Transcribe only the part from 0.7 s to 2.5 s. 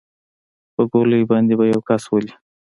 په ګولۍ باندې به يو كس ولې.